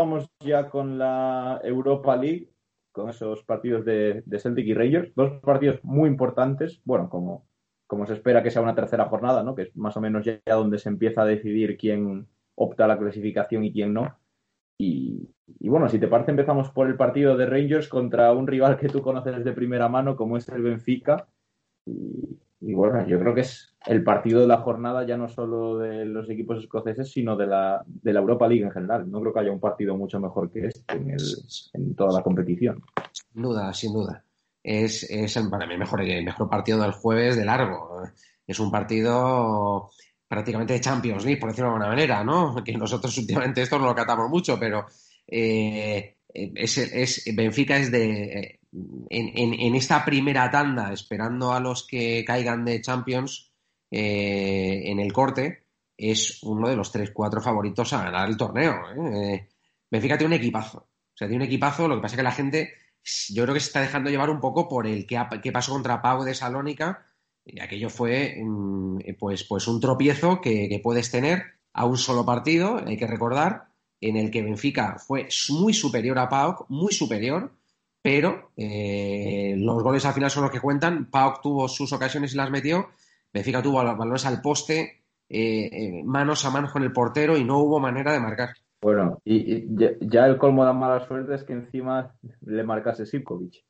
[0.00, 2.50] vamos ya con la Europa League,
[2.92, 5.14] con esos partidos de, Celtic y Rangers.
[5.14, 7.46] Dos partidos muy importantes, bueno, como,
[7.86, 9.54] como se espera que sea una tercera jornada, ¿no?
[9.54, 12.98] que es más o menos ya donde se empieza a decidir quién opta a la
[12.98, 14.18] clasificación y quién no.
[14.78, 15.28] Y,
[15.60, 19.02] bueno, si te parece, empezamos por el partido de Rangers contra un rival que tú
[19.02, 21.28] conoces de primera mano, como es el Benfica.
[21.84, 25.78] Y, y bueno, yo creo que es el partido de la jornada ya no solo
[25.78, 29.10] de los equipos escoceses, sino de la, de la Europa League en general.
[29.10, 31.22] No creo que haya un partido mucho mejor que este en, el,
[31.72, 32.82] en toda la competición.
[33.12, 34.22] Sin duda, sin duda.
[34.62, 38.02] Es, es para mí el mejor, el mejor partido del jueves de largo.
[38.46, 39.90] Es un partido
[40.28, 42.62] prácticamente de Champions League, por decirlo de alguna manera, ¿no?
[42.62, 44.84] Que nosotros últimamente esto no lo catamos mucho, pero
[45.26, 48.60] eh, es, es, Benfica es de
[49.08, 53.52] en, esta primera tanda, esperando a los que caigan de Champions
[53.90, 55.64] eh, en el corte,
[55.96, 58.74] es uno de los 3-4 favoritos a ganar el torneo.
[58.96, 59.48] ¿eh?
[59.90, 60.78] Benfica tiene un equipazo.
[60.78, 62.72] O sea, tiene un equipazo, lo que pasa es que la gente,
[63.28, 66.22] yo creo que se está dejando llevar un poco por el que, pasó contra Pau
[66.22, 67.06] de Salónica,
[67.44, 72.24] y aquello fue mm, pues, pues un tropiezo que, que puedes tener a un solo
[72.24, 73.69] partido, hay que recordar,
[74.00, 77.52] en el que Benfica fue muy superior a Pau, muy superior,
[78.02, 81.10] pero eh, los goles al final son los que cuentan.
[81.10, 82.88] Pauk tuvo sus ocasiones y las metió.
[83.32, 87.58] Benfica tuvo balones al poste, eh, eh, manos a manos con el portero y no
[87.58, 88.50] hubo manera de marcar.
[88.82, 89.66] Bueno, y,
[90.00, 93.62] ya, el colmo de mala suerte es que encima le marcase Sivkovic.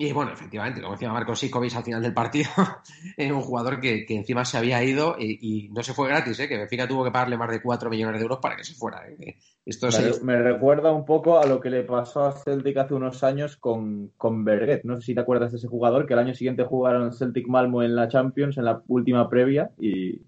[0.00, 2.48] Y bueno, efectivamente, como decía Marco Sikovic al final del partido,
[3.18, 6.46] un jugador que, encima se había ido y, no se fue gratis, ¿eh?
[6.46, 9.02] que Benfica tuvo que pagarle más de 4 millones de euros para que se fuera.
[9.08, 9.34] ¿eh?
[9.66, 9.88] Esto
[10.22, 14.12] me, recuerda un poco a lo que le pasó a Celtic hace unos años con,
[14.16, 14.84] con Berget.
[14.84, 17.82] No sé si te acuerdas de ese jugador, que el año siguiente jugaron Celtic Malmo
[17.82, 20.22] en la Champions, en la última previa, y,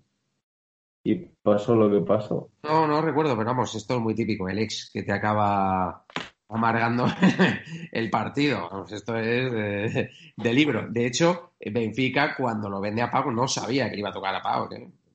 [1.04, 2.50] y pasó lo que pasó.
[2.64, 6.06] No, no recuerdo, pero vamos, esto es muy típico, el ex que te acaba
[6.50, 7.06] amargando
[7.92, 8.86] el partido.
[8.90, 9.94] esto es
[10.36, 10.86] de, libro.
[10.88, 14.42] De hecho, Benfica, cuando lo vende a Pau, no sabía que iba a tocar a
[14.42, 14.68] Pau.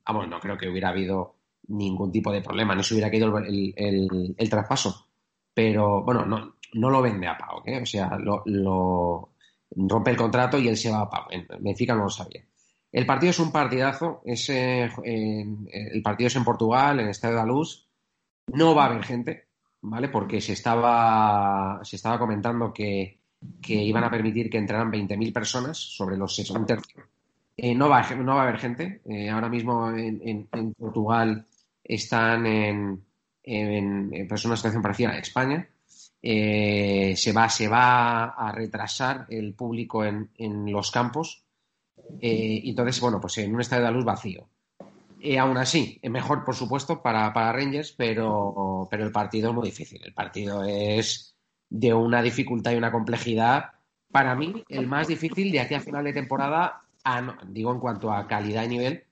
[0.05, 1.35] Vamos, no creo que hubiera habido
[1.67, 5.07] ningún tipo de problema, no se hubiera caído el, traspaso.
[5.53, 9.29] Pero bueno, no, no lo vende a Pau, o sea, lo,
[9.75, 11.25] rompe el contrato y él se va a Pau.
[11.59, 12.45] Benfica no lo sabía.
[12.91, 17.89] El partido es un partidazo, es, el partido es en Portugal, en Estadio de Luz.
[18.53, 19.49] No va a haber gente,
[19.89, 20.09] ¿vale?
[20.09, 23.19] Porque se estaba, se estaba comentando que,
[23.67, 26.77] iban a permitir que entraran 20.000 personas sobre los 60.
[27.57, 29.01] Eh, no, va, no va a haber gente.
[29.05, 30.47] Eh, ahora mismo en,
[30.77, 31.45] Portugal
[31.83, 33.05] están en,
[33.43, 35.69] en, personas de situación parecida a España.
[36.21, 40.31] Eh, se, va, se va a retrasar el público en,
[40.71, 41.43] los campos.
[42.19, 44.47] entonces, bueno, pues en un estadio de luz vacío.
[45.19, 49.65] Y aún así, mejor, por supuesto, para, para Rangers, pero, pero el partido es muy
[49.65, 50.01] difícil.
[50.03, 51.35] El partido es
[51.69, 53.71] de una dificultad y una complejidad,
[54.11, 56.81] para mí, el más difícil de aquí a final de temporada,
[57.47, 59.03] digo en cuanto a calidad y nivel,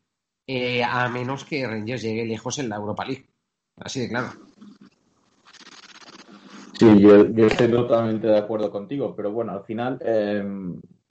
[0.48, 3.26] eh, a menos que Rangers llegue lejos en la Europa League.
[3.78, 4.30] Así de claro.
[6.80, 7.16] Sí, yo,
[7.48, 10.44] estoy totalmente de acuerdo contigo, pero bueno, al final eh,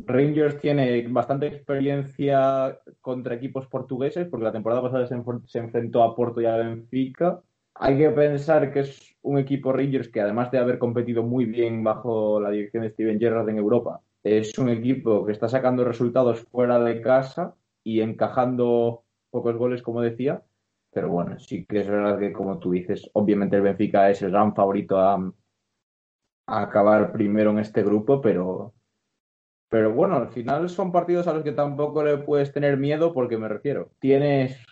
[0.07, 6.41] Rangers tiene bastante experiencia contra equipos portugueses, porque la temporada pasada se, enfrentó a Porto
[6.41, 7.43] y a Benfica.
[7.75, 11.83] Hay que pensar que es un equipo Rangers que, además de haber competido muy bien
[11.83, 16.41] bajo la dirección de Steven Gerrard en Europa, es un equipo que está sacando resultados
[16.41, 20.43] fuera de casa y encajando pocos goles, como decía.
[20.93, 24.31] Pero bueno, sí que es verdad que, como tú dices, obviamente el Benfica es el
[24.31, 25.15] gran favorito a,
[26.47, 28.75] a acabar primero en este grupo, pero
[29.73, 33.39] pero bueno, al final son partidos a los que tampoco le puedes tener miedo porque
[33.39, 34.63] me refiero, tienes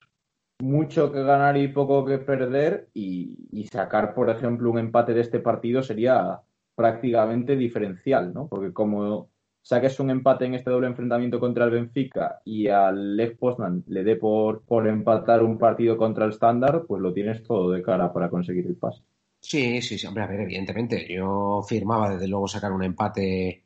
[0.59, 5.41] mucho que ganar y poco que perder y, sacar, por ejemplo, un empate de este
[5.41, 6.43] partido sería
[6.75, 8.47] prácticamente diferencial, ¿no?
[8.47, 9.31] Porque como
[9.63, 14.05] saques un empate en este doble enfrentamiento contra el Benfica y al Lev Poznan le
[14.05, 18.13] dé por, por empatar un partido contra el Standard, pues lo tienes todo de cara
[18.13, 19.03] para conseguir el pase.
[19.41, 23.65] Sí, sí, sí, hombre, a ver, evidentemente, yo firmaba desde luego sacar un empate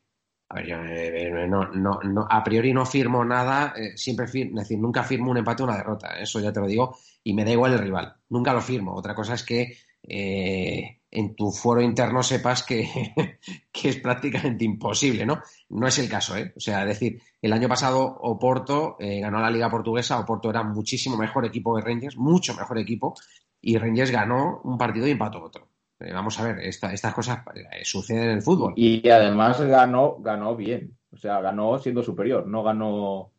[0.57, 5.63] eh, no, a priori no firmo nada, eh, siempre es decir, nunca firmo un empate
[5.63, 8.53] o una derrota, eso ya te lo digo, y me da igual el rival, nunca
[8.53, 8.95] lo firmo.
[8.95, 12.89] Otra cosa es que eh, en tu foro interno sepas que,
[13.73, 15.41] que, es prácticamente imposible, ¿no?
[15.71, 16.53] No es el caso, ¿eh?
[16.57, 21.17] O sea, es decir, el año pasado Oporto ganó la Liga Portuguesa, Oporto era muchísimo
[21.17, 23.15] mejor equipo que Rangers, mucho mejor equipo,
[23.61, 25.74] y Rangers ganó un partido y empató otro.
[26.05, 28.75] Eh, vamos a ver, estas cosas eh, suceden en el fútbol.
[28.77, 30.97] Y además ganó, ganó bien.
[31.13, 33.33] O sea, ganó siendo superior, no ganó.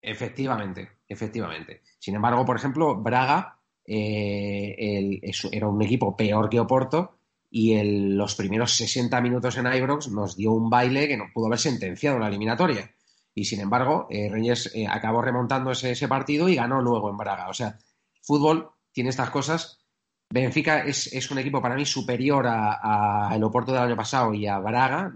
[0.00, 1.82] Efectivamente, efectivamente.
[1.98, 5.20] Sin embargo, por ejemplo, Braga eh,
[5.52, 7.18] era un equipo peor que Oporto
[7.50, 11.46] y en los primeros 60 minutos en Ibrox nos dio un baile que no pudo
[11.46, 12.90] haber sentenciado la eliminatoria.
[13.34, 17.48] Y sin embargo, eh, Reyes eh, acabó remontando ese, partido y ganó luego en Braga.
[17.48, 17.78] O sea,
[18.22, 19.83] fútbol tiene estas cosas.
[20.30, 24.58] Benfica es, un equipo para mí superior a, el Oporto del año pasado y a
[24.58, 25.12] Braga,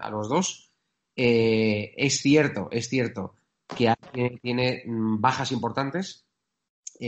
[0.00, 0.70] a los dos.
[1.14, 3.34] Eh, es cierto, es cierto
[3.76, 3.92] que
[4.40, 6.24] tiene, mm, bajas importantes.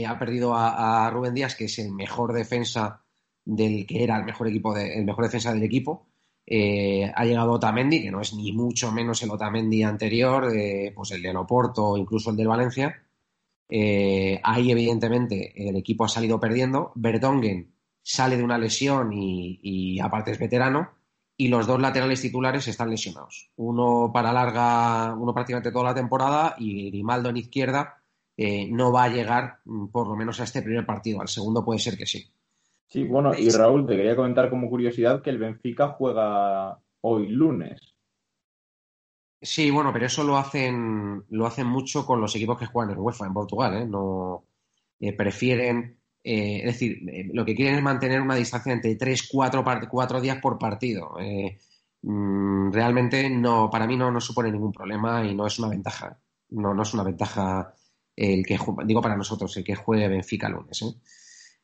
[0.05, 3.01] ha perdido a, Rubén Díaz, que es el mejor defensa
[3.45, 6.07] del que era el mejor equipo el mejor defensa del equipo.
[6.45, 10.51] Eh, ha llegado Otamendi, que no es ni mucho menos el Otamendi anterior,
[10.93, 13.04] pues el del Oporto incluso el del Valencia.
[13.69, 16.91] Eh, ahí, evidentemente, el equipo ha salido perdiendo.
[16.95, 20.91] Verdongen sale de una lesión y, aparte es veterano.
[21.37, 23.49] Y los dos laterales titulares están lesionados.
[23.57, 28.01] Uno para larga, uno prácticamente toda la temporada y Grimaldo en izquierda
[28.37, 31.19] eh, no va a llegar mm, por lo menos a este primer partido.
[31.19, 32.25] Al segundo puede ser que sí.
[32.87, 37.94] Sí, bueno, y Raúl, te quería comentar como curiosidad que el Benfica juega hoy lunes.
[39.41, 42.99] Sí, bueno, pero eso lo hacen, lo hacen mucho con los equipos que juegan en
[42.99, 43.85] UEFA, en Portugal, ¿eh?
[43.85, 44.45] No
[44.99, 49.27] eh, prefieren, eh, es decir, eh, lo que quieren es mantener una distancia entre 3,
[49.31, 51.15] 4, cuatro días por partido.
[52.01, 56.19] Mm, realmente no, para mí no, no supone ningún problema y no es una ventaja.
[56.49, 57.73] No, no es una ventaja
[58.15, 60.81] el que digo para nosotros, el que juegue Benfica lunes.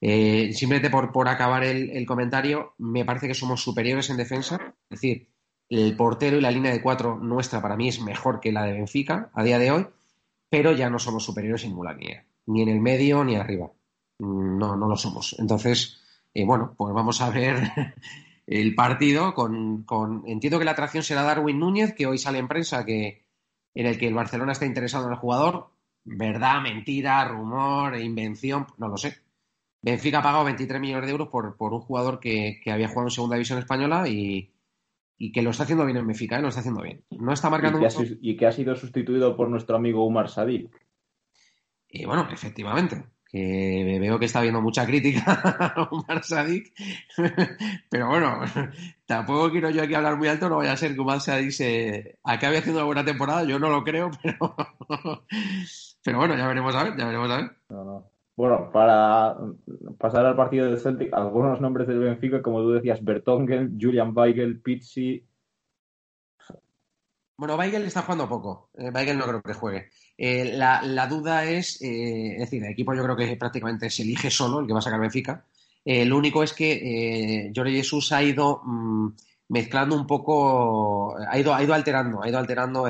[0.01, 0.51] ¿eh?
[0.53, 4.75] Simplemente por, acabar el, comentario, me parece que somos superiores en defensa.
[4.89, 5.30] Es decir,
[5.71, 8.73] el portero y la línea de cuatro nuestra para mí es mejor que la de
[8.73, 9.87] Benfica a día de hoy,
[10.49, 13.71] pero ya no somos superiores en ninguna línea, ni en el medio ni arriba.
[14.19, 15.35] No, no lo somos.
[15.39, 16.01] Entonces,
[16.33, 17.71] eh, bueno, pues vamos a ver
[18.47, 22.47] el partido con, con, Entiendo que la atracción será Darwin Núñez, que hoy sale en
[22.47, 23.25] prensa que
[23.73, 25.71] en el que el Barcelona está interesado en el jugador.
[26.03, 28.67] ¿Verdad, mentira, rumor, invención?
[28.77, 29.21] No lo sé
[29.81, 33.11] Benfica ha pagado 23 millones de euros por, por un jugador que, había jugado en
[33.11, 34.50] Segunda División Española y,
[35.29, 36.41] que lo está haciendo bien en Benfica, ¿eh?
[36.41, 37.03] lo está haciendo bien.
[37.09, 40.71] No está marcando ¿Y que, y que ha sido sustituido por nuestro amigo Umar Sadik.
[41.89, 45.23] Y bueno, efectivamente, que veo que está habiendo mucha crítica
[45.75, 46.73] a Umar Sadik,
[47.89, 48.41] pero bueno,
[49.05, 52.19] tampoco quiero yo aquí hablar muy alto, no vaya a ser que Umar Sadik se
[52.23, 54.55] acabe haciendo una buena temporada, yo no lo creo, pero,
[56.03, 57.51] pero bueno, ya veremos a ver, ya veremos a ver.
[57.69, 58.11] No, no.
[58.41, 59.37] Bueno, para
[59.99, 64.59] pasar al partido del Celtic, algunos nombres del Benfica, como tú decías, Bertongen, Julian Weigel,
[64.59, 65.23] Pizzi.
[67.37, 68.71] Bueno, Weigel está jugando poco.
[68.73, 69.89] Eh, Weigel no creo que juegue.
[70.17, 74.31] Eh, la, duda es, eh, es decir, el equipo yo creo que prácticamente se elige
[74.31, 75.45] solo, el que va a sacar Benfica.
[75.85, 79.09] lo único es que Jorge Jesús ha ido mm,
[79.49, 82.87] mezclando un poco, ha ido, ha ido alterando, ha ido alterando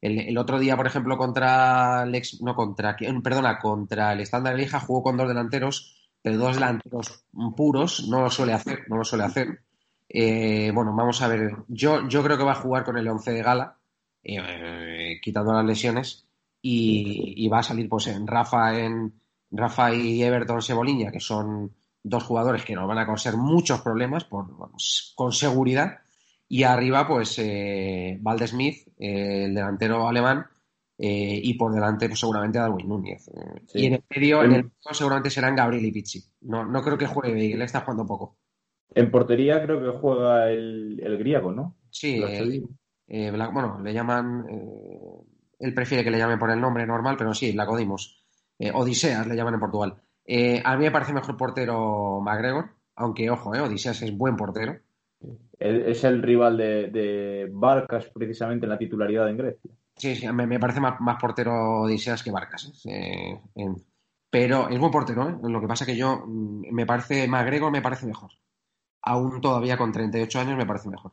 [0.00, 5.02] el, otro día, por ejemplo, contra el no contra, perdona, contra el estándar Elija jugó
[5.02, 7.24] con dos delanteros, pero dos delanteros
[7.56, 9.60] puros, no lo suele hacer, no lo suele hacer.
[10.08, 13.30] Eh, bueno, vamos a ver, yo, yo creo que va a jugar con el 11
[13.30, 13.76] de gala,
[14.22, 16.26] eh, quitando las lesiones,
[16.62, 19.20] y, va a salir pues en Rafa, en
[19.50, 24.24] Rafa y Everton Seboliña, que son dos jugadores que nos van a causar muchos problemas
[24.24, 24.46] por,
[25.14, 26.00] con seguridad
[26.52, 30.46] y arriba, pues, eh, Valdesmith, eh, el delantero alemán,
[30.98, 33.30] eh, y por delante, pues, seguramente Darwin Núñez.
[33.72, 36.20] Y en el medio, en el medio seguramente serán Gabriel y Pizzi.
[36.40, 38.36] No, no creo que juegue, él está jugando poco.
[38.92, 41.76] En portería creo que juega el, el griego, ¿no?
[41.88, 44.44] Sí, bueno, le llaman,
[45.56, 48.24] él prefiere que le llamen por el nombre normal, pero sí, la codimos.
[48.74, 50.02] Odiseas le llaman en Portugal.
[50.64, 54.80] a mí me parece mejor portero McGregor, aunque ojo, Odiseas es buen portero.
[55.60, 59.70] Es el rival de, Barcas precisamente en la titularidad en Grecia.
[59.94, 62.82] Sí, sí, me, parece más, portero Odiseas que Barcas.
[62.86, 63.38] ¿eh?
[64.30, 65.36] pero es buen portero, ¿eh?
[65.42, 68.30] Lo que pasa que yo mm, me parece, McGregor me parece mejor.
[69.02, 71.12] Aún todavía con 38 años me parece mejor.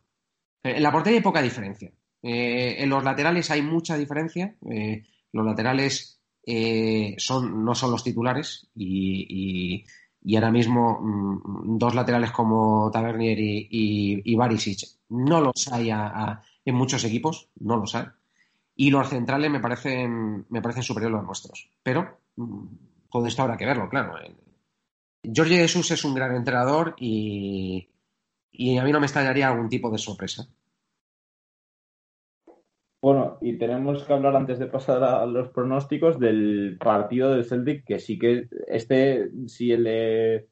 [0.64, 1.92] En la portería hay poca diferencia.
[2.22, 4.56] Eh, en los laterales hay mucha diferencia.
[4.62, 6.22] los laterales
[7.18, 9.84] son, no son los titulares y
[10.36, 17.04] ahora mismo mm, dos laterales como Tavernier y, y, Barisic no los hay en muchos
[17.04, 18.06] equipos, no los hay.
[18.76, 21.70] Y los centrales me parecen, me parecen superiores a los nuestros.
[21.82, 22.66] Pero mm,
[23.10, 24.16] todo esto habrá que verlo, claro.
[25.24, 27.90] Jorge Jesús es un gran entrenador y,
[28.52, 30.48] y a mí no me extrañaría algún tipo de sorpresa.
[33.00, 37.86] Bueno, y tenemos que hablar antes de pasar a los pronósticos del partido del Celtic,
[37.86, 40.48] que sí que este, si el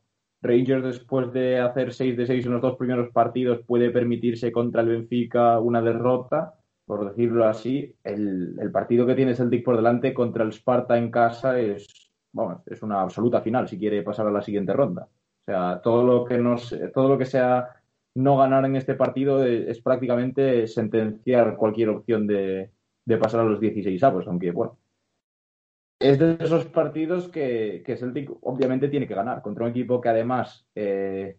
[0.46, 4.82] Rangers después de hacer 6 de 6 en los dos primeros partidos puede permitirse contra
[4.82, 6.54] el Benfica una derrota,
[6.86, 11.60] por decirlo así, el, partido que tiene Celtic por delante contra el Sparta en casa
[11.60, 15.08] es, vamos, es una absoluta final si quiere pasar a la siguiente ronda.
[15.42, 17.70] O sea, todo lo que nos, todo lo que sea
[18.16, 22.72] no ganar en este partido es, prácticamente sentenciar cualquier opción de,
[23.20, 24.78] pasar a los 16 avos, aunque bueno.
[26.00, 30.10] Es de esos partidos que, que, Celtic obviamente tiene que ganar contra un equipo que
[30.10, 31.38] además eh,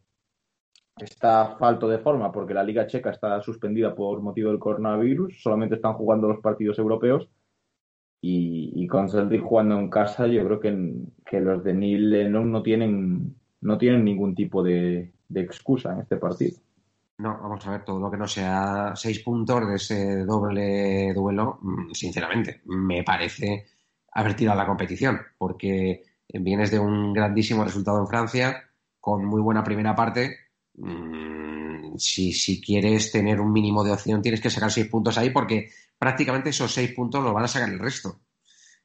[0.98, 5.74] está falto de forma porque la Liga Checa está suspendida por motivo del coronavirus, solamente
[5.74, 7.28] están jugando los partidos europeos
[8.22, 12.62] y, con Celtic jugando en casa yo creo que, que los de Neil Lennon no
[12.62, 16.65] tienen, no tienen ningún tipo de excusa en este partido.
[17.18, 21.58] No, vamos a ver, todo lo que no sea seis puntos de ese doble duelo,
[21.62, 23.66] mm, sinceramente, me parece
[24.12, 28.70] haber tirado la competición, porque vienes de un grandísimo resultado en Francia,
[29.00, 30.36] con muy buena primera parte.
[30.74, 35.30] Mm, si, si quieres tener un mínimo de opción, tienes que sacar seis puntos ahí,
[35.30, 38.20] porque prácticamente esos seis puntos los van a sacar el resto.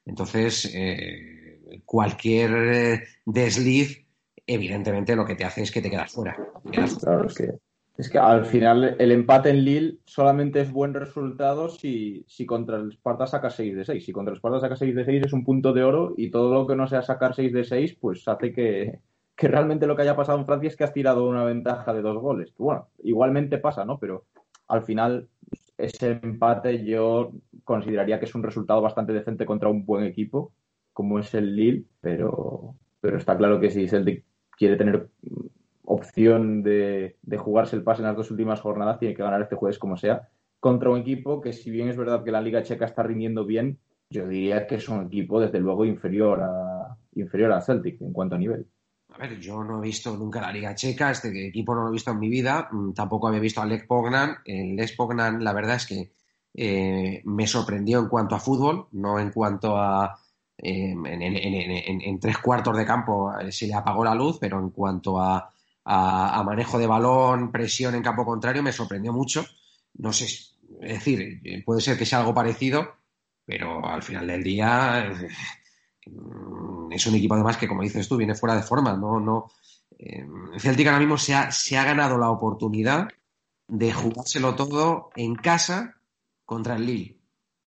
[0.06, 4.06] Entonces, eh, cualquier eh, desliz,
[4.46, 6.34] evidentemente, lo que te hace es que te quedas fuera.
[6.70, 7.50] Claro, es que
[7.96, 12.76] es que al final el empate en Lille solamente es buen resultado si, si contra
[12.76, 14.04] el Sparta saca 6 de 6.
[14.04, 16.54] Si contra el Sparta saca 6 de 6 es un punto de oro y todo
[16.54, 19.00] lo que no sea sacar 6 de 6 pues hace que,
[19.36, 22.02] que realmente lo que haya pasado en Francia es que has tirado una ventaja de
[22.02, 22.52] dos goles.
[22.56, 23.98] bueno, igualmente pasa, ¿no?
[23.98, 24.24] Pero
[24.68, 25.28] al final
[25.76, 27.32] ese empate yo
[27.64, 30.52] consideraría que es un resultado bastante decente contra un buen equipo
[30.92, 34.24] como es el Lille, pero, pero está claro que si Celtic
[34.56, 35.08] quiere tener
[35.84, 39.78] opción de, jugarse el pase en las dos últimas jornadas, tiene que ganar este jueves
[39.78, 40.28] como sea,
[40.60, 43.78] contra un equipo que si bien es verdad que la Liga Checa está rindiendo bien,
[44.10, 48.36] yo diría que es un equipo desde luego inferior a, inferior a Celtic en cuanto
[48.36, 48.66] a nivel.
[49.14, 51.92] A ver, yo no he visto nunca la Liga Checa, este equipo no lo he
[51.92, 54.36] visto en mi vida, mm, tampoco había visto a Lech Pognan.
[54.44, 56.12] El Lech Pognan, la verdad es que
[56.54, 60.18] eh, me sorprendió en cuanto a fútbol, no en cuanto a...
[60.56, 65.20] Eh, en, tres cuartos de campo eh, se le apagó la luz, pero en cuanto
[65.20, 65.52] a,
[65.84, 69.44] a, manejo de balón, presión en campo contrario, me sorprendió mucho.
[69.94, 72.96] No sé, es decir, puede ser que sea algo parecido,
[73.44, 75.12] pero al final del día
[76.06, 78.96] mm, es un equipo además que, como dices tú, viene fuera de forma.
[78.96, 79.50] No, no,
[79.98, 80.26] eh,
[80.58, 83.08] Celtic ahora mismo se ha, se ha ganado la oportunidad
[83.68, 85.96] de jugárselo todo en casa
[86.44, 87.18] contra el Lille.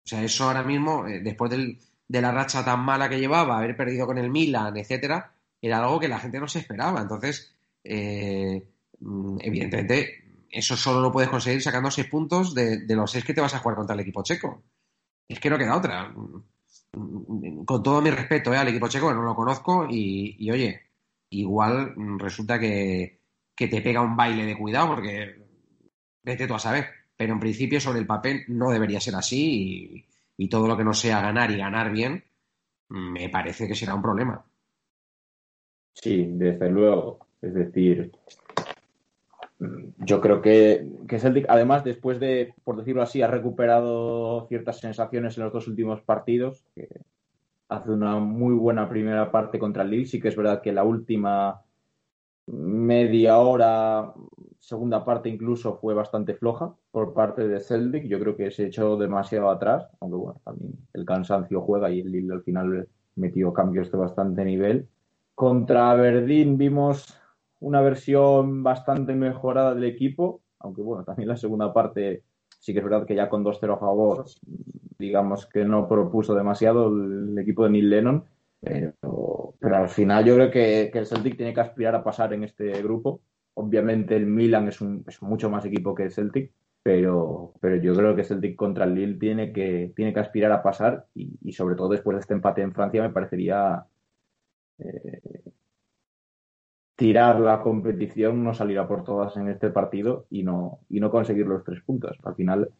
[0.04, 3.58] O sea, eso ahora mismo, eh, después del, de la racha tan mala que llevaba,
[3.58, 7.00] haber perdido con el Milan, etcétera, era algo que la gente no se esperaba.
[7.00, 7.54] Entonces,
[7.84, 8.62] eh,
[9.00, 13.40] mm, evidentemente, eso solo lo puedes conseguir sacando seis puntos de, los seis que te
[13.40, 14.62] vas a jugar contra el equipo checo.
[15.28, 16.08] Es que no queda otra.
[16.08, 20.80] Mm, con todo mi respeto eh, al equipo checo, no lo conozco, y, oye,
[21.30, 23.20] igual mm, resulta que,
[23.54, 25.36] te pega un baile de cuidado, porque
[26.22, 26.86] vete tú a saber.
[27.16, 30.06] Pero en principio, sobre el papel, no debería ser así,
[30.36, 32.24] y todo lo que no sea ganar y ganar bien,
[32.90, 34.44] me parece que será un problema.
[35.94, 37.27] Sí, desde luego.
[37.40, 38.12] Es decir,
[39.98, 45.36] yo creo que, que, Celtic, además, después de, por decirlo así, ha recuperado ciertas sensaciones
[45.36, 46.88] en los dos últimos partidos, que
[47.68, 50.06] hace una muy buena primera parte contra el Lille.
[50.06, 51.62] Sí que es verdad que la última
[52.46, 54.14] media hora,
[54.58, 58.04] segunda parte incluso, fue bastante floja por parte de Celtic.
[58.04, 62.10] Yo creo que se echó demasiado atrás, aunque bueno, también el cansancio juega y el
[62.10, 64.88] Lille al final metió cambios de bastante nivel.
[65.34, 67.14] Contra Verdín vimos
[67.60, 72.22] una versión bastante mejorada del equipo, aunque bueno, también la segunda parte
[72.58, 74.24] sí que es verdad que ya con 2-0 a favor,
[74.98, 78.24] digamos que no propuso demasiado el equipo de Neil Lennon,
[78.60, 82.82] pero, al final yo creo que, el Celtic tiene que aspirar a pasar en este
[82.82, 83.20] grupo.
[83.54, 87.94] Obviamente el Milan es, un, es mucho más equipo que el Celtic, pero, pero yo
[87.94, 91.74] creo que Celtic contra el Lille tiene que, tiene que aspirar a pasar y, sobre
[91.74, 93.84] todo después de este empate en Francia me parecería
[94.78, 95.42] eh,
[96.98, 101.12] tirar la competición, no salir a por todas en este partido y no, y no
[101.12, 102.18] conseguir los tres puntos.
[102.24, 102.70] Al final,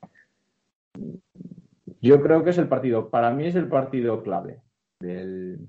[2.00, 4.60] yo creo que es el partido, para mí es el partido clave
[4.98, 5.68] del,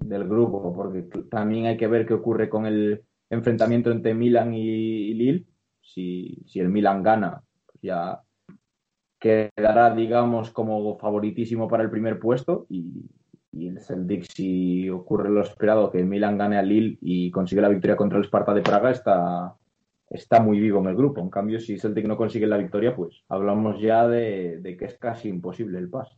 [0.00, 5.14] del grupo, porque también hay que ver qué ocurre con el enfrentamiento entre Milan y,
[5.14, 5.46] Lille.
[5.80, 8.20] Si, si, el Milan gana, pues ya
[9.20, 13.06] quedará, digamos, como favoritísimo para el primer puesto y,
[13.56, 17.68] y el Celtic, si ocurre lo esperado, que Milan gane a Lille y consigue la
[17.68, 19.54] victoria contra el Sparta de Praga, está,
[20.10, 21.20] está muy vivo en el grupo.
[21.20, 25.28] En cambio, si Celtic no consigue la victoria, pues hablamos ya de, que es casi
[25.28, 26.16] imposible el pase.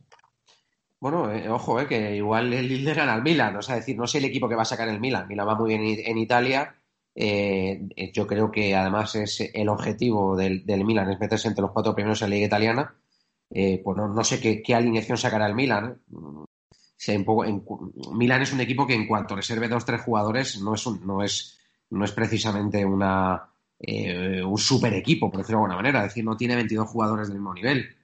[0.99, 4.07] Bueno, eh, ojo, eh, que igual el Lille gana al Milan, o sea, decir, no
[4.07, 5.27] sé el equipo que va a sacar el Milan.
[5.27, 6.75] Milan va muy bien en Italia.
[7.13, 11.93] Eh, yo creo que además es el objetivo del, Milan es meterse entre los cuatro
[11.93, 12.95] primeros en la liga italiana.
[13.49, 16.01] pues no, no sé qué, qué, alineación sacará el Milan
[17.07, 17.63] un en,
[18.17, 21.59] Milan es un equipo que en cuanto reserve dos tres jugadores no es, no es,
[21.89, 23.49] no es precisamente una,
[23.79, 25.99] eh, un super equipo, por decirlo de alguna manera.
[25.99, 27.95] Es decir, no tiene 22 jugadores del mismo nivel.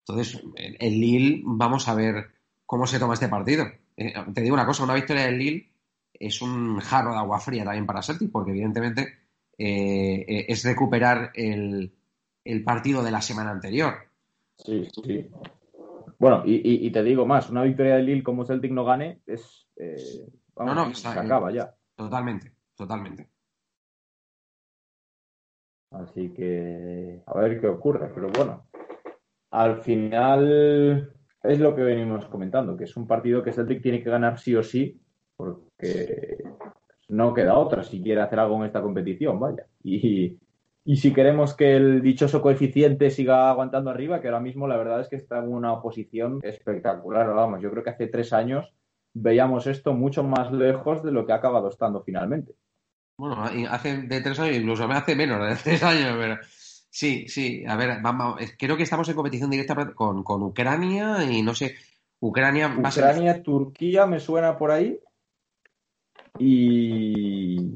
[0.00, 2.30] Entonces, el Lille, vamos a ver
[2.64, 3.66] cómo se toma este partido.
[3.96, 5.70] Eh, te digo una cosa, una victoria del Lille
[6.14, 9.18] es un jarro de agua fría también para Celtic, porque evidentemente
[9.56, 11.92] eh, es recuperar el,
[12.44, 13.94] el partido de la semana anterior.
[14.56, 15.28] Sí, sí.
[16.18, 19.68] Bueno, y, te digo más, una victoria del Lille como Celtic no gane es...
[20.56, 21.72] no, no, se acaba ya.
[21.94, 23.28] Totalmente, totalmente.
[25.90, 28.10] Así que a ver qué ocurre.
[28.14, 28.66] Pero bueno,
[29.50, 34.10] al final es lo que venimos comentando, que es un partido que Celtic tiene que
[34.10, 35.00] ganar sí o sí,
[35.36, 36.38] porque
[37.08, 39.66] no queda otra si quiere hacer algo en esta competición, vaya.
[39.82, 40.38] Y,
[40.88, 45.02] y si queremos que el dichoso coeficiente siga aguantando arriba, que ahora mismo la verdad
[45.02, 47.26] es que está en una posición espectacular.
[47.34, 48.72] Vamos, yo creo que hace tres años
[49.12, 52.54] veíamos esto mucho más lejos de lo que ha acabado estando finalmente.
[53.18, 53.36] Bueno,
[53.68, 56.38] hace de tres años, incluso me hace menos de tres años, pero
[56.88, 57.66] sí, sí.
[57.68, 61.74] A ver, vamos, creo que estamos en competición directa con, con Ucrania y no sé,
[62.18, 64.98] Ucrania va Ucrania, Turquía me suena por ahí.
[66.38, 67.74] Y,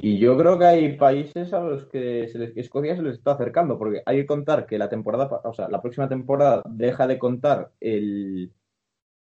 [0.00, 3.32] y yo creo que hay países a los que se les, Escocia se les está
[3.32, 7.18] acercando, porque hay que contar que la temporada, o sea, la próxima temporada deja de
[7.18, 8.52] contar el,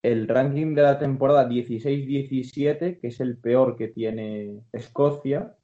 [0.02, 5.59] el ranking de la temporada 16-17, que es el peor que tiene Escocia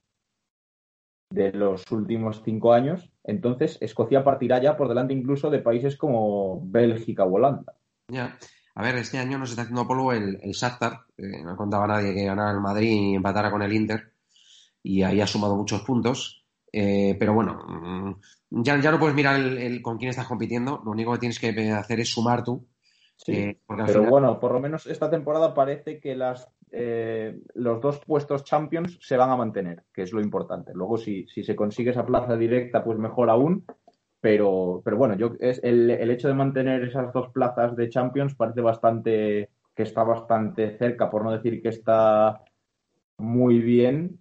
[1.30, 3.10] de los últimos cinco años.
[3.24, 7.74] Entonces, Escocia partirá ya por delante incluso de países como Bélgica o Holanda.
[8.12, 8.36] Ya.
[8.74, 11.00] A ver, este año nos está haciendo polvo el, el Shakhtar.
[11.16, 14.17] no contaba nadie que ganara el Madrid y empatara con el Inter.
[14.82, 16.44] Y ahí ha sumado muchos puntos.
[16.72, 19.40] Eh, pero bueno, mm, ya, ya no puedes mirar
[19.82, 20.80] con quién estás compitiendo.
[20.84, 22.66] Lo único que tienes que hacer es sumar tú
[23.18, 28.00] Sí, eh, pero bueno, por lo menos esta temporada parece que las, eh, los dos
[28.06, 30.70] puestos champions se van a mantener, que es lo importante.
[30.72, 33.64] Luego, si, si se consigue esa plaza directa, pues mejor aún.
[34.20, 38.34] Pero, pero bueno, yo es el, el, hecho de mantener esas dos plazas de champions
[38.34, 42.42] parece bastante que está bastante cerca, por no decir que está
[43.16, 44.18] muy bien.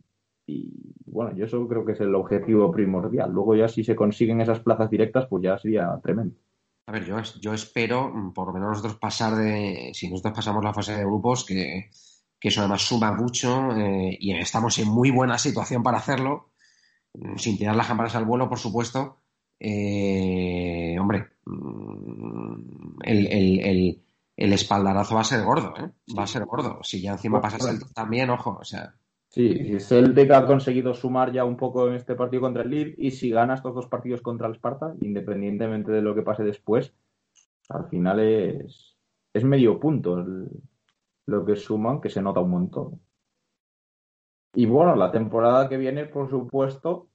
[0.48, 3.32] Y bueno, yo eso creo que es el objetivo primordial.
[3.32, 6.36] Luego ya si se consiguen esas plazas directas, pues ya sería tremendo.
[6.86, 10.64] A ver, yo, yo espero, mm, por lo menos nosotros pasar de, si nosotros pasamos
[10.64, 11.90] la fase de grupos, que,
[12.40, 16.52] eso además suma mucho eh, y estamos en muy buena situación para hacerlo,
[17.14, 19.20] mm, sin tirar las cámaras al vuelo, por supuesto.
[19.60, 24.04] Eh, hombre, mm, el,
[24.38, 25.92] espaldarazo va a ser gordo, ¿eh?
[26.18, 26.80] Va a ser gordo.
[26.84, 28.96] Si ya encima pasas el también, ojo, o sea.
[29.38, 33.12] Sí, Celtic ha conseguido sumar ya un poco en este partido contra el Lille y
[33.12, 36.96] si gana estos dos partidos contra el Sparta, independientemente de lo que pase después,
[37.70, 38.98] al final es,
[39.32, 40.26] es medio punto
[41.28, 43.00] lo que suman, que se nota un montón.
[44.56, 47.10] Y bueno, la temporada que viene, por supuesto,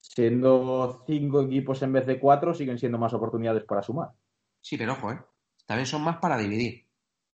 [0.00, 4.08] siendo cinco equipos en vez de cuatro, siguen siendo más oportunidades para sumar.
[4.60, 5.20] Sí, pero ojo, ¿eh?
[5.66, 6.87] también son más para dividir.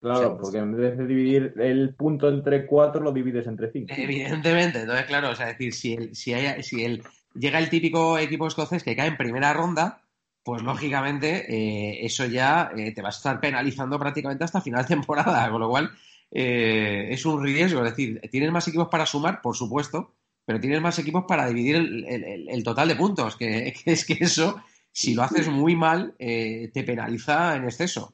[0.04, 3.94] Claro, porque en vez de dividir el punto entre cuatro, lo divides entre cinco.
[3.96, 8.18] Evidentemente, entonces, claro, o sea, decir, si, el, si, hay, si el, llega el típico
[8.18, 10.02] equipo escocés que cae en primera ronda,
[10.44, 14.89] pues lógicamente eh, eso ya eh, te va a estar penalizando prácticamente hasta final de
[14.94, 15.89] temporada, con lo cual
[16.32, 17.80] eh, es un riesgo.
[17.86, 21.78] Es decir, tienes más equipos para sumar, por supuesto, pero tienes más equipos para dividir
[21.78, 24.62] el, total de puntos, que, que, es que eso,
[24.92, 28.13] si lo haces muy mal, te penaliza en exceso.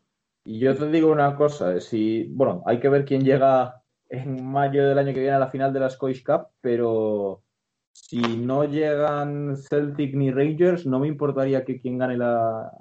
[0.52, 4.88] Y yo te digo una cosa, si, bueno, hay que ver quién llega en mayo
[4.88, 7.44] del año que viene a la final de la Scottish Cup, pero
[7.92, 12.72] si no llegan Celtic ni Rangers, no me importaría que quien gane la,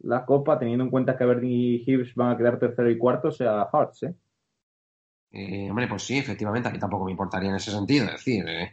[0.00, 3.30] la Copa, teniendo en cuenta que Aberdeen y Hibs van a quedar tercero y cuarto,
[3.30, 4.14] sea Hearts, ¿eh?
[5.30, 5.70] ¿eh?
[5.70, 8.06] hombre, pues sí, efectivamente, a mí tampoco me importaría en ese sentido.
[8.06, 8.72] Es decir, eh,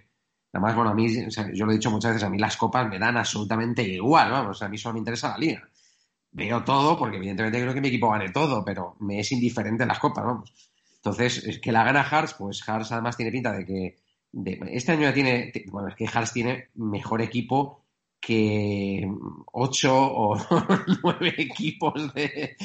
[0.51, 1.07] además, bueno, a mí,
[1.53, 4.63] yo lo he dicho muchas veces, a mí las copas me dan absolutamente igual, vamos,
[4.63, 5.69] a mí solo me interesa la liga
[6.36, 10.00] veo todo, porque evidentemente creo que mi equipo gane todo, pero me es indiferente las
[10.00, 10.54] copas, vamos.
[10.98, 13.95] Entonces, es que la gana Hearts, pues Hearts además tiene pinta de que
[14.69, 17.86] este año ya tiene, bueno, es que Hearts tiene mejor equipo
[18.19, 19.08] que
[19.54, 20.36] ocho o
[21.04, 22.58] nueve equipos de,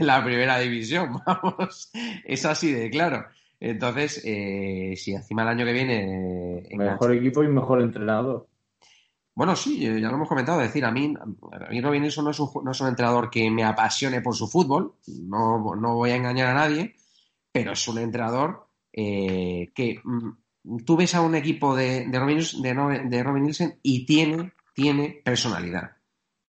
[0.00, 1.90] la primera división, vamos,
[2.24, 3.24] es así de claro.
[3.58, 6.68] Entonces, eh, si encima el año que viene...
[6.76, 8.46] Mejor equipo y mejor entrenador.
[9.34, 10.60] Bueno, sí, ya lo hemos comentado.
[10.60, 13.30] Es decir, a mí, a mí Robin Nilsson no es, un, no es un entrenador
[13.30, 16.94] que me apasione por su fútbol, no, no voy a engañar a nadie,
[17.50, 22.38] pero es un entrenador eh, que mm, tú ves a un equipo de, de, Robin,
[22.62, 25.96] de, de Robin Nielsen y tiene, tiene personalidad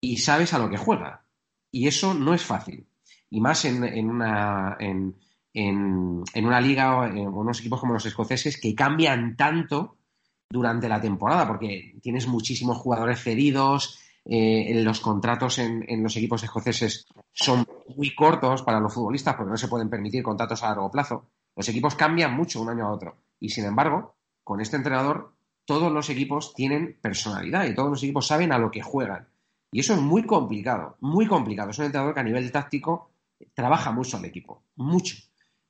[0.01, 1.25] y sabes a lo que juega.
[1.71, 2.87] Y eso no es fácil.
[3.31, 5.17] Y más en, en una, en,
[5.53, 9.97] en, en, una liga o en unos equipos como los escoceses que cambian tanto
[10.49, 17.07] durante la temporada, porque tienes muchísimos jugadores cedidos, eh, los contratos en, los equipos escoceses
[17.33, 17.65] son
[17.97, 21.31] muy cortos para los futbolistas porque no se pueden permitir contratos a largo plazo.
[21.55, 23.17] Los equipos cambian mucho un año a otro.
[23.39, 28.27] Y sin embargo, con este entrenador, todos los equipos tienen personalidad y todos los equipos
[28.27, 29.29] saben a lo que juegan.
[29.71, 31.71] Y eso es muy complicado, muy complicado.
[31.71, 33.11] Es un entrenador que a nivel táctico
[33.55, 35.17] trabaja mucho al equipo, mucho.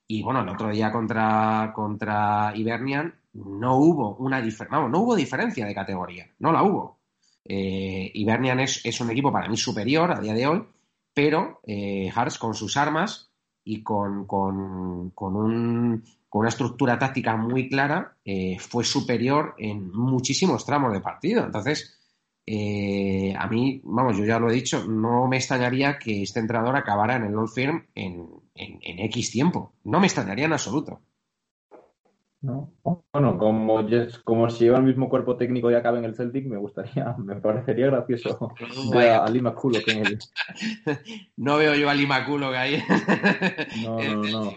[0.08, 5.66] Y bueno, el otro día contra, contra Ibernian no hubo una diferencia, no hubo diferencia
[5.66, 6.98] de categoría, no la hubo.
[7.44, 10.64] Eh, Ibernian es, un equipo para mí superior a día de hoy,
[11.12, 13.30] pero eh, con sus armas
[13.64, 20.64] y con, con, un, con una estructura táctica muy clara eh, fue superior en muchísimos
[20.64, 21.44] tramos de partido.
[21.44, 21.95] Entonces,
[22.48, 26.76] eh, a mí, vamos, yo ya lo he dicho, no me extrañaría que este entrenador
[26.76, 29.72] acabara en el Old Firm en, en, X tiempo.
[29.82, 31.00] No me extrañaría en absoluto.
[32.42, 32.70] No.
[33.12, 33.84] Bueno, como,
[34.22, 37.34] como si lleva el mismo cuerpo técnico y acaba en el Celtic, me gustaría, me
[37.36, 38.54] parecería gracioso
[38.92, 40.04] ver a Lima Culo que en
[41.36, 42.82] No veo yo a Lima Culo que ahí.
[43.82, 44.52] No, no, no.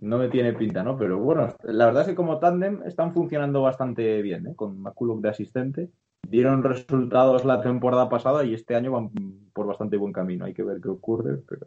[0.00, 0.96] No me tiene pinta, ¿no?
[0.96, 4.54] Pero bueno, la verdad es que como tándem están funcionando bastante bien, ¿eh?
[4.56, 5.90] Con McCulloch de asistente.
[6.26, 9.10] Dieron resultados la temporada pasada y este año van
[9.52, 10.44] por bastante buen camino.
[10.44, 11.66] Hay que ver qué ocurre, pero...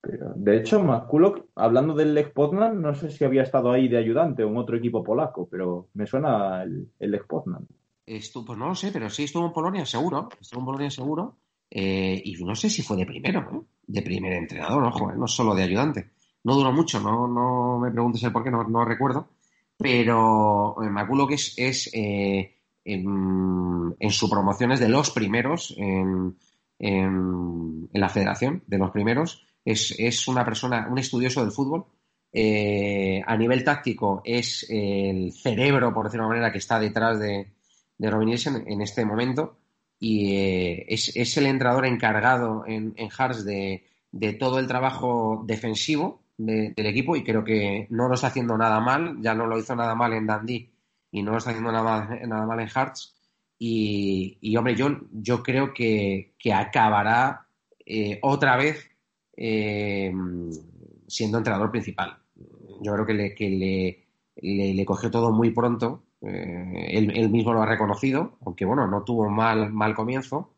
[0.00, 3.98] pero de hecho, McCulloch, hablando del Lech Poznan, no sé si había estado ahí de
[3.98, 7.66] ayudante o en otro equipo polaco, pero me suena el, el Lech Poznan.
[8.06, 10.28] Estuvo, pues no lo sé, pero sí estuvo en Polonia seguro.
[10.40, 11.36] Estuvo en Polonia seguro.
[11.70, 13.60] Eh, y no sé si fue de primero, ¿eh?
[13.86, 15.14] De primer entrenador, ojo, ¿eh?
[15.16, 16.10] no solo de ayudante.
[16.44, 19.28] No duró mucho, no, no me preguntes el por qué, no, recuerdo.
[19.76, 26.36] Pero eh, me que es, es eh, en, su promoción es de los primeros en,
[26.78, 29.46] en, la federación, de los primeros.
[29.64, 31.86] Es, es, una persona, un estudioso del fútbol.
[32.32, 37.20] Eh, a nivel táctico es el cerebro, por decirlo de una manera, que está detrás
[37.20, 37.52] de,
[37.98, 39.58] de Robin Nielsen en este momento.
[39.98, 40.34] Y
[40.88, 46.86] es, es, el entrenador encargado en, en Hearts de, de todo el trabajo defensivo del
[46.86, 49.94] equipo y creo que no lo está haciendo nada mal, ya no lo hizo nada
[49.94, 50.72] mal en Dundee
[51.10, 53.14] y no lo está haciendo nada, nada mal en Hearts.
[53.64, 57.46] Y, hombre, yo, yo creo que, acabará
[57.86, 58.90] eh, otra vez
[59.36, 60.12] eh,
[61.06, 62.18] siendo entrenador principal.
[62.80, 63.50] Yo creo que le, que
[64.42, 66.02] le, le, cogió todo muy pronto.
[66.22, 70.56] Eh, él, mismo lo ha reconocido, aunque bueno, no tuvo mal, mal comienzo.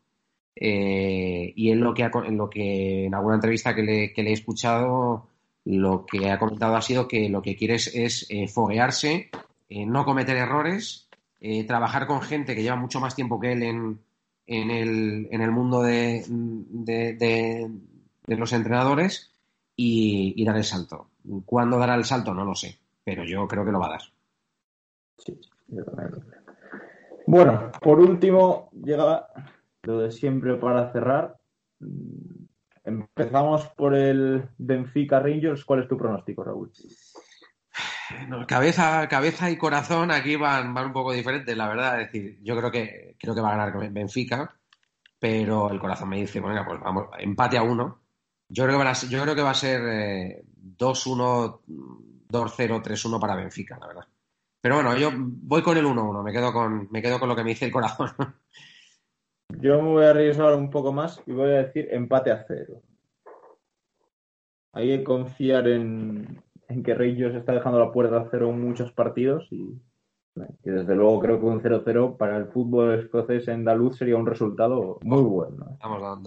[0.55, 4.33] y en lo que, en lo que en alguna entrevista que le, que le he
[4.33, 5.27] escuchado
[5.65, 9.29] lo que ha comentado ha sido que lo que quiere es, eh, foguearse,
[9.67, 11.09] eh, no cometer errores,
[11.41, 13.99] eh, trabajar con gente que lleva mucho más tiempo que él en,
[14.45, 17.69] en, el, en el, mundo de, de,
[18.27, 19.33] los entrenadores
[19.75, 21.09] y, dar el salto.
[21.45, 22.33] ¿Cuándo dará el salto?
[22.33, 24.01] No lo sé, pero yo creo que lo va a dar.
[27.25, 29.27] Bueno, por último, llega
[29.81, 31.37] lo de siempre para cerrar.
[32.85, 35.65] Empezamos por el Benfica Rangers.
[35.65, 36.71] ¿Cuál es tu pronóstico, Raúl?
[38.47, 41.99] cabeza, cabeza y corazón aquí van, van un poco diferentes, la verdad.
[41.99, 44.55] Es decir, yo creo que creo que va a ganar Benfica,
[45.19, 48.01] pero el corazón me dice, bueno, pues vamos, empate a uno.
[48.47, 50.43] Yo creo que, yo creo que va a ser
[50.77, 51.61] 2-1,
[52.29, 54.07] 2-0, 3-1 para Benfica, la verdad.
[54.61, 57.43] Pero bueno, yo voy con el 1-1, me quedo con, me quedo con lo que
[57.43, 58.11] me dice el corazón.
[59.49, 62.81] Yo me voy a arriesgar un poco más y voy a decir empate a cero.
[64.73, 66.43] Hay que confiar en,
[66.83, 69.79] que Rangers está dejando la puerta a cero en muchos partidos y
[70.63, 75.21] desde luego creo que un 0-0 para el fútbol escocés andaluz sería un resultado muy
[75.21, 75.77] bueno.
[75.81, 76.19] Vamos,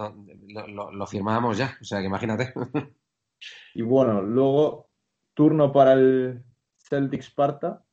[0.48, 2.54] lo, lo, firmábamos ya, o sea que imagínate.
[3.74, 4.88] y bueno, luego
[5.34, 6.42] turno para el
[6.78, 7.84] Celtic Sparta.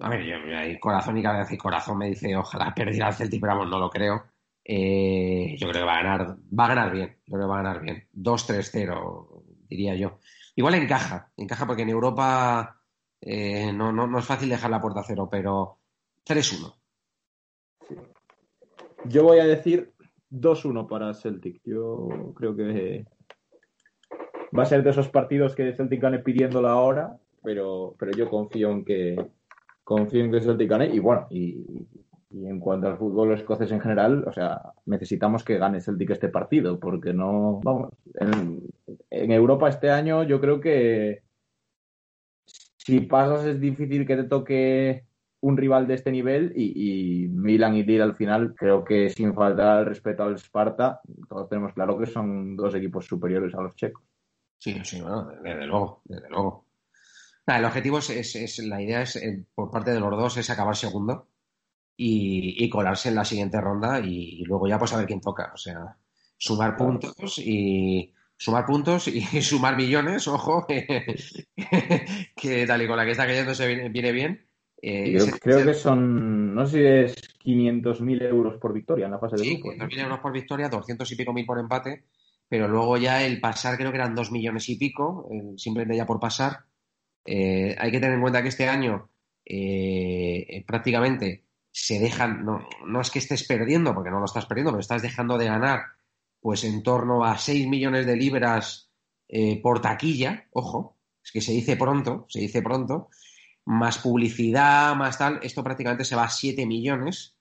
[0.00, 0.36] A ver, yo,
[0.80, 3.90] corazón y cabeza y corazón me dice ojalá perdiera el Celtic, pero vamos, no lo
[3.90, 4.24] creo.
[4.64, 7.60] Eh, yo creo que va a ganar, va a ganar bien, yo creo que va
[7.60, 8.06] a ganar bien.
[8.14, 10.18] 2-3-0, diría yo.
[10.54, 12.78] Igual encaja, encaja porque en Europa
[13.20, 15.78] eh, no, no, es fácil dejar la puerta cero, pero
[16.26, 16.74] 3-1.
[19.06, 19.94] Yo voy a decir
[20.30, 21.60] 2-1 para Celtic.
[21.64, 23.06] Yo creo que
[24.56, 28.70] va a ser de esos partidos que Celtic gane pidiéndolo ahora, pero, pero yo confío
[28.70, 29.16] en que,
[29.88, 31.64] confío en que Celtic gane y bueno, y,
[32.30, 36.78] en cuanto al fútbol escocés en general, o sea, necesitamos que gane Celtic este partido,
[36.78, 41.22] porque no, vamos, en, Europa este año yo creo que
[42.44, 45.06] si pasas es difícil que te toque
[45.40, 49.80] un rival de este nivel y, Milan y Lille al final creo que sin faltar
[49.80, 54.04] el respeto al Sparta, todos tenemos claro que son dos equipos superiores a los checos.
[54.58, 55.00] Sí, sí,
[55.42, 56.67] desde luego, desde luego.
[57.56, 61.28] El objetivo es, la idea es, eh, por parte de los dos, es acabar segundo
[61.96, 65.52] y, colarse en la siguiente ronda y, luego ya pues a ver quién toca.
[65.54, 65.96] O sea,
[66.36, 71.46] sumar puntos y sumar puntos y sumar millones, ojo, que,
[72.66, 74.44] tal y con la que está cayendo se viene, bien.
[74.80, 79.36] Eh, creo, que son, no sé si es 500.000 euros por victoria en la fase
[79.36, 79.88] de sí, grupos.
[79.88, 82.04] 500.000 euros por victoria, 200 y pico mil por empate,
[82.48, 86.20] pero luego ya el pasar creo que eran 2 millones y pico, simplemente ya por
[86.20, 86.68] pasar.
[87.24, 89.10] Eh, hay que tener en cuenta que este año
[89.44, 94.80] eh, prácticamente se dejan, no, es que estés perdiendo, porque no lo estás perdiendo, pero
[94.80, 95.82] estás dejando de ganar
[96.40, 98.90] pues en torno a 6 millones de libras
[99.28, 103.10] eh, por taquilla, ojo, es que se dice pronto, se dice pronto,
[103.66, 107.36] más publicidad, más tal, esto prácticamente se va a 7 millones,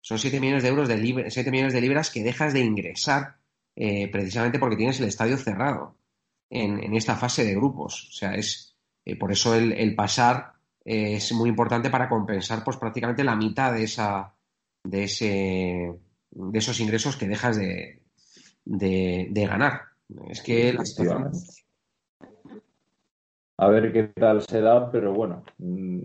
[0.00, 3.38] son 7 millones de euros de 7 millones de libras que dejas de ingresar
[3.74, 5.96] precisamente porque tienes el estadio cerrado
[6.50, 8.08] en, en, esta fase de grupos.
[8.10, 8.71] O sea, es,
[9.04, 10.52] eh, por eso el, pasar
[10.84, 14.34] eh, es muy importante para compensar pues prácticamente la mitad de esa
[14.84, 15.94] de ese
[16.30, 18.00] de esos ingresos que dejas de,
[18.64, 19.82] de, ganar.
[20.30, 20.76] Es que
[23.58, 26.00] a ver qué tal se da, pero bueno, mm,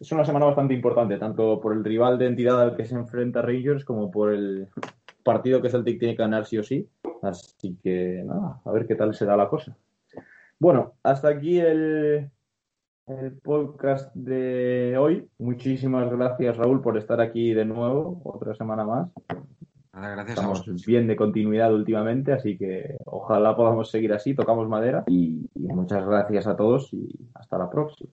[0.00, 3.42] es una semana bastante importante, tanto por el rival de entidad al que se enfrenta
[3.42, 4.68] Rangers como por el
[5.22, 6.88] partido que Celtic tiene que ganar sí o sí.
[7.22, 9.76] Así que nada, a ver qué tal se da la cosa.
[10.62, 12.30] Bueno, hasta aquí el,
[13.08, 15.28] el podcast de hoy.
[15.38, 19.10] Muchísimas gracias, Raúl, por estar aquí de nuevo, otra semana más.
[19.92, 25.50] gracias Estamos bien de continuidad últimamente, así que ojalá podamos seguir así, tocamos madera y
[25.56, 28.12] muchas gracias a todos y hasta la próxima.